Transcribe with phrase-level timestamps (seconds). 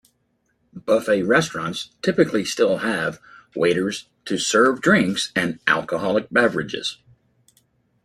[0.73, 3.19] Buffet restaurants typically still have
[3.55, 6.97] waiters to serve drinks and alcoholic beverages.